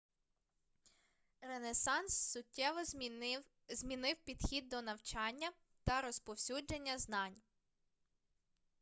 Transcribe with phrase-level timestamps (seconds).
[1.41, 2.79] ренесанс суттєво
[3.69, 5.51] змінив підхід до навчання
[5.83, 7.35] та розповсюдження знань